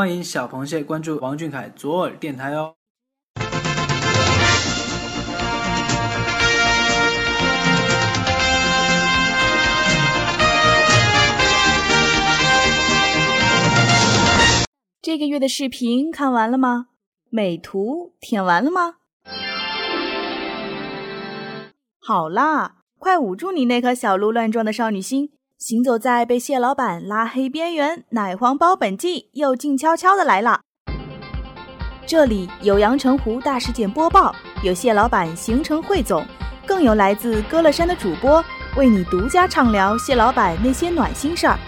[0.00, 2.74] 欢迎小螃蟹关注王俊凯左耳电台哦。
[15.02, 16.86] 这个月的视频看完了吗？
[17.28, 18.94] 美图舔完了吗？
[22.00, 25.32] 好啦，快捂住你那颗小鹿乱撞的少女心！
[25.60, 30.62] 行走在被蟹老板拉黑边缘，奶黄包本季又静悄悄的来了。
[32.06, 36.24] 这里有阳澄湖大事件播报，有蟹老板行程汇总，
[36.66, 38.42] 更有来自歌乐山的主播
[38.74, 41.58] 为你独家畅聊蟹老板那些暖心事儿。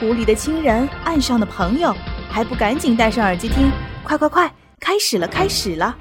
[0.00, 1.94] 湖里的亲人，岸上的朋友。
[2.30, 3.70] 还不赶紧戴上耳机听！
[4.02, 5.94] 快快快，开始了，开始了！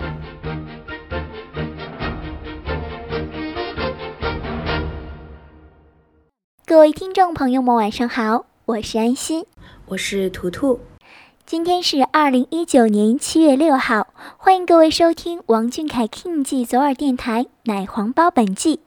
[6.83, 9.45] 位听众朋友们，晚上好，我是安心，
[9.85, 10.81] 我是图图。
[11.45, 18.81] 今天是二零一九年七月六号，欢迎各位收听王俊凯 King 记左耳电台奶黄包本季。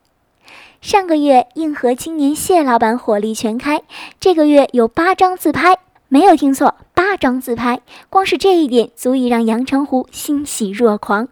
[0.83, 3.83] 上个月硬核青年谢老板火力全开，
[4.21, 5.79] 这个月有八张自拍。
[6.09, 11.29] 没有听错，八张自拍，光是这一点足以让阳澄湖欣喜若狂。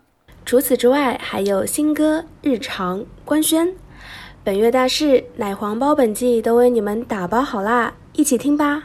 [0.47, 3.75] 除此之外，还有新歌、日常、官宣，
[4.45, 8.83] 本月大事，奶黄包本季都为你们打包好啦，一起听吧。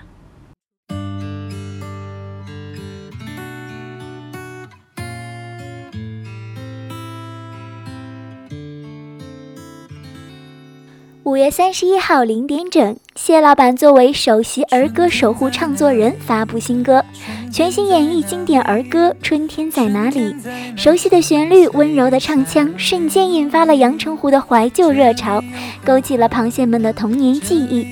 [11.24, 17.04] 五月三十一号零点整，谢老板作为首席儿歌守护唱作人发布新歌，
[17.52, 20.34] 全新演绎经典儿歌《春天在哪里》。
[20.78, 25.44] 熟悉的旋律，温柔的唱腔，瞬间引发了阳澄湖的怀旧热潮，
[25.84, 27.88] 勾起了螃蟹们的童年记忆。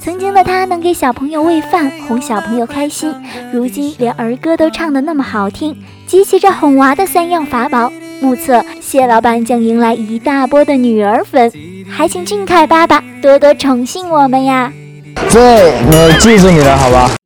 [0.00, 3.14] 曾经的他能给小朋友喂饭，哄小朋友开心，
[3.52, 5.76] 如今连儿歌都唱得那么好听，
[6.06, 7.92] 集齐着哄娃的三样法宝。
[8.20, 11.52] 目测谢老板将迎来一大波的女儿粉，
[11.88, 14.72] 还请俊凯爸爸多多宠幸我们呀！
[15.30, 17.17] 对，我记住你了，好吧。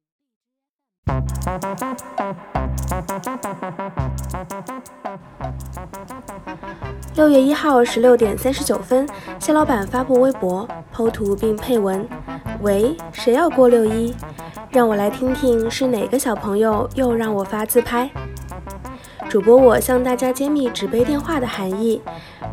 [7.14, 12.06] 六月一号十六点三十九分，谢老板发布微博，剖图并配文
[12.62, 14.14] ：“喂，谁要过六一？
[14.70, 18.10] 让我来听听是哪个小朋友又让我发自拍。”
[19.28, 22.02] 主播我向大家揭秘纸杯电话的含义。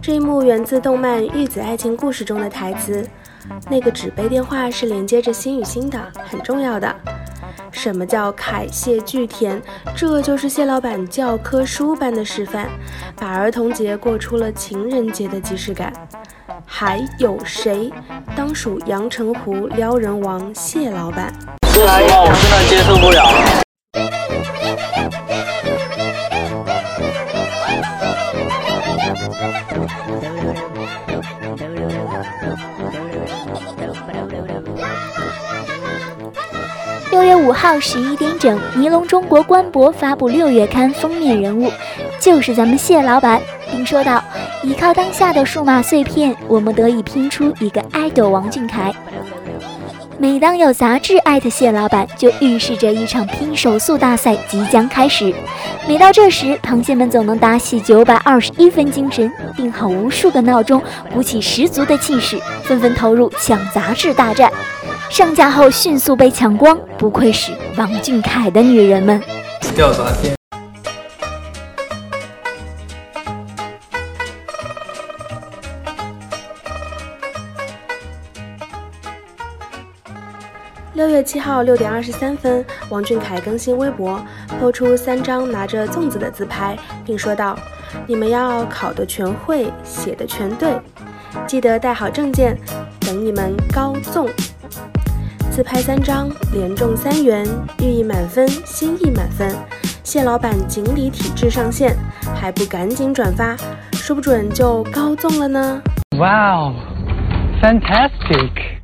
[0.02, 3.06] 这一幕源自动漫《玉子爱情故事》中的台词。
[3.70, 6.94] 那个纸杯电话是连接着心与心的，很重要的。
[7.72, 9.62] 什么叫凯谢巨甜？
[9.96, 12.68] 这就是蟹老板教科书般的示范，
[13.16, 15.94] 把儿童节过出了情人节的即视感。
[16.66, 17.92] 还有谁？
[18.36, 21.34] 当属阳澄湖撩人王蟹老板。
[21.74, 23.30] 说实话，我真的接受不了。
[37.12, 41.72] 六月五号十一点整，尼龙中国官博发布六月刊封面人物，
[42.20, 44.24] 就是咱们谢老板，并说道
[44.64, 48.94] ：“依靠当下的数码碎片，我们得以拼出一个爱豆王俊凯。”
[50.20, 55.34] 每当有杂志艾特谢老板，就预示着一场拼手速大赛即将开始。
[55.88, 60.80] 每到这时，螃蟹们总能打起九百二十一分精神，定好无数个闹钟，
[61.12, 64.52] 鼓起十足的气势，纷纷投入抢杂志大战。
[65.10, 69.22] 上架后迅速被抢光，不愧是王俊凯的女人们。
[80.94, 84.22] 六月七号六点二十三分，王俊凯更新微博，
[84.60, 87.58] 抛出三张拿着粽子的自拍，并说道
[88.06, 90.80] ：“你们要考的全会，写的全对，
[91.48, 92.56] 记得带好证件，
[93.00, 94.30] 等你们高粽。”
[95.60, 97.46] 自拍三张，连中三元，
[97.82, 99.54] 寓意满分，心意满分。
[100.06, 101.98] 谢老板锦鲤体质上线，
[102.34, 103.58] 还不赶紧转发，
[103.92, 105.82] 说不准就高中了呢
[106.16, 106.76] ！Wow,
[107.62, 108.79] fantastic!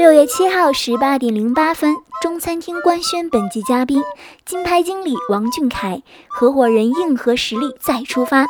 [0.00, 4.02] 六月七号十八点零八分，中餐厅官宣本季嘉宾：
[4.46, 8.46] 金牌经理王俊凯，合伙人硬核实力再出发，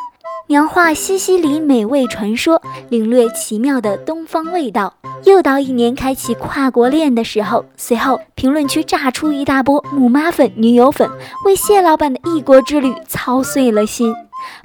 [0.46, 4.94] 描画西西里美味传说，领略奇妙的东方味道。
[5.24, 11.10] 又到一年开启跨国恋的时候，随后评论区炸出一大波母妈粉、女友粉，
[11.44, 14.14] 为谢老板的异国之旅操碎了心。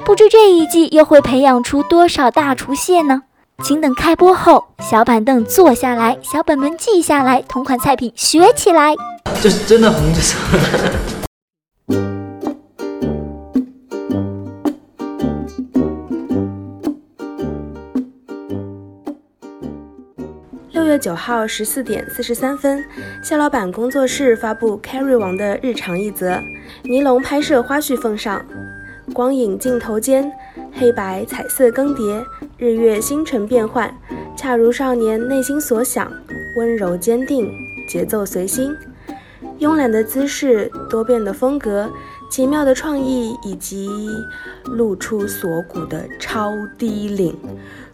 [0.05, 3.23] 不知这一季又会培养出多少大厨蟹呢？
[3.63, 8.93] 请等开播后，小板凳坐下来，小本本记下来，同款菜品学起来。
[9.41, 10.37] 这是真的红色。
[20.71, 22.83] 六月九号十四点四十三分，
[23.23, 26.39] 谢老板工作室发布 Carry 王的日常一则，
[26.83, 28.45] 尼龙拍摄花絮奉上，
[29.13, 30.31] 光影镜头间，
[30.77, 32.21] 黑白彩色更迭，
[32.57, 33.95] 日月星辰变换，
[34.35, 36.11] 恰如少年内心所想，
[36.57, 37.49] 温柔坚定，
[37.87, 38.75] 节奏随心，
[39.59, 41.89] 慵懒的姿势，多变的风格，
[42.29, 43.89] 奇妙的创意，以及
[44.65, 47.33] 露出锁骨的超低领。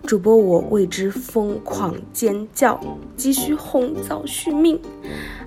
[0.07, 2.79] 主播我为之疯狂尖叫，
[3.15, 4.81] 急需红枣续命。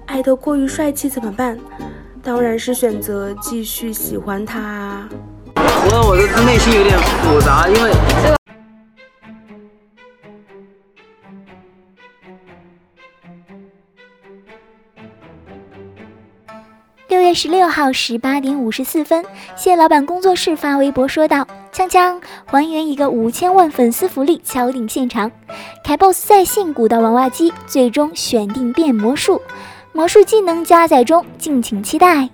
[0.07, 1.59] 爱豆过于帅气怎么办？
[2.23, 4.94] 当然是选择继续喜欢他。
[6.01, 7.93] 我我的内心有点复杂，因为
[17.09, 19.25] 六月十六号十八点五十四分，
[19.57, 25.31] 谢老板工作室发微博说道：“锵锵，还原一个五千万粉丝福利敲定现场，
[25.85, 29.41] 凯 boss 在线鼓捣娃娃机最终选定变魔术，
[29.93, 32.31] 魔术技能加载中，敬请期待。”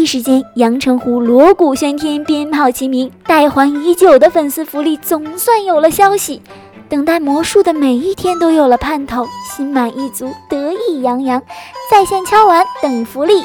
[0.00, 6.40] 一时间，阳澄湖锣鼓喧天，鞭炮齐鸣，待还已久的粉丝福利总算有了消息。
[6.88, 11.42] 等待魔术的每一天都有了盼头，心满意足，得意洋洋。
[11.90, 13.44] 在线敲完，等福利。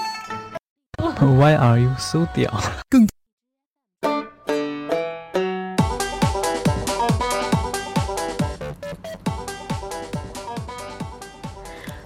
[1.20, 2.50] Why are you so 屌？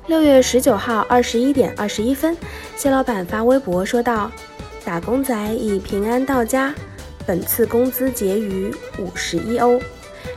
[0.09, 2.35] 六月十九号二十一点二十一分，
[2.75, 4.31] 谢老板发微博说道
[4.83, 6.73] ：“打工仔已平安到家，
[7.27, 9.79] 本次工资结余五十一欧，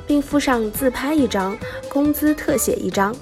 [0.07, 1.57] 并附上自拍一张，
[1.89, 3.17] 工资特写一张。”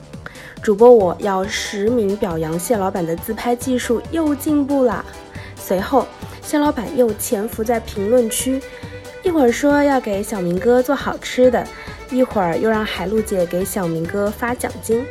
[0.60, 5.04] 主播我要实名表扬谢老板的自拍技术又进步啦。
[5.54, 6.04] 随后，
[6.42, 8.60] 谢老板又潜伏在评论区，
[9.22, 11.64] 一会儿说要给小明哥做好吃的，
[12.10, 15.06] 一会儿又让海陆姐给小明哥发奖金。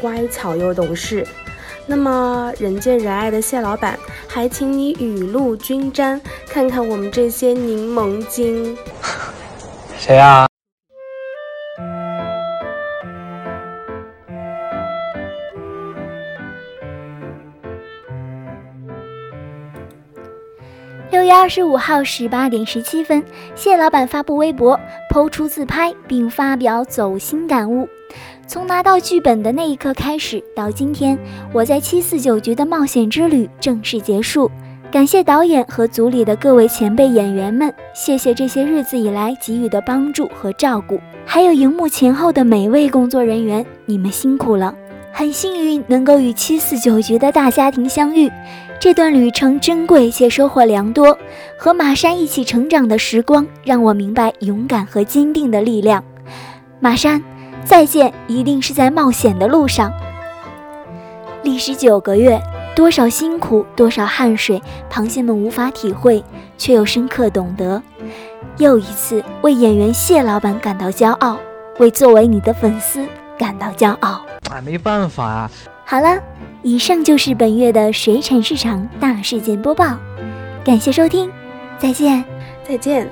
[0.00, 1.26] 乖巧又懂事，
[1.86, 3.98] 那么人见人爱的谢老板，
[4.28, 8.76] 还请你雨露均沾，看看我们这些柠檬精。
[9.98, 10.46] 谁啊？
[21.10, 23.24] 六月二十五号十八点十七分，
[23.54, 24.78] 谢老板发布微博，
[25.10, 27.88] 抛出自拍，并发表走心感悟。
[28.46, 31.18] 从拿到剧本的那一刻开始，到今天，
[31.52, 34.50] 我在七四九局的冒险之旅正式结束。
[34.90, 44.74] 感谢导演和组里的各位前辈演员们，谢谢这些日子以来给予的帮助和照顾，还有荧幕前后的每位工作人员，你们辛苦了。
[45.12, 48.30] 很幸运能够与七四九局的大家庭相遇，
[48.80, 51.18] 这段旅程珍贵且收获良多。
[51.58, 56.02] 和马山一起成长的时光，让我明白勇敢和坚定的力量。
[56.80, 57.22] 马山。
[57.68, 59.92] 再见，一定是在冒险的路上。
[61.42, 62.40] 历时九个月，
[62.74, 66.24] 多少辛苦，多少汗水，螃蟹们无法体会，
[66.56, 67.82] 却又深刻懂得。
[68.56, 71.38] 又一次为演员谢老板感到骄傲，
[71.78, 73.04] 为作为你的粉丝
[73.38, 74.22] 感到骄傲。
[74.50, 75.50] 哎，没办法啊。
[75.84, 76.18] 好了，
[76.62, 79.94] 以上就是本月的水产市场大事件播报，
[80.64, 81.30] 感谢收听，
[81.78, 82.24] 再见，
[82.66, 83.06] 再见。